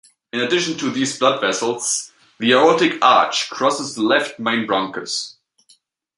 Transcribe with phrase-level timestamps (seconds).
[0.33, 5.35] In addition to these blood vessels, the aortic arch crosses the left main bronchus.